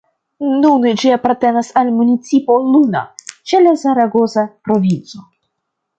Nune 0.61 0.93
ĝi 1.01 1.11
apartenas 1.17 1.69
al 1.83 1.91
municipo 1.99 2.57
Luna, 2.71 3.03
ĉe 3.51 3.63
la 3.67 3.75
Zaragoza 3.83 4.47
provinco. 4.69 5.27